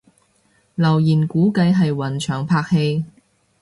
[0.73, 3.05] 留言估計係雲翔拍戲